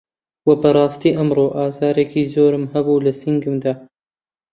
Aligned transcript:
وە 0.47 0.55
بەڕاستی 0.61 1.15
ئەمڕۆ 1.17 1.45
ئازارێکی 1.57 2.23
زۆرم 2.33 2.65
هەبوو 2.73 3.03
لە 3.05 3.11
سنگمدا 3.21 3.73